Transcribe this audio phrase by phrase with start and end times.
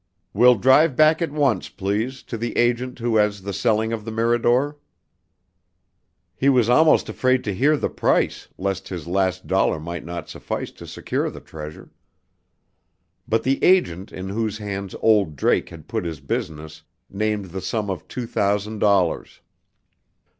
[0.33, 4.09] "We'll drive back at once, please, to the agent who has the selling of the
[4.09, 4.79] Mirador."
[6.35, 10.71] He was almost afraid to hear the price, lest his last dollar might not suffice
[10.71, 11.91] to secure the treasure.
[13.27, 17.91] But the agent in whose hands "old Drake" had put his business named the sum
[17.91, 19.39] of two thousand dollars.